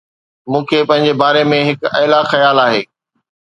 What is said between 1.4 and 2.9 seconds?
۾ هڪ اعلي خيال آهي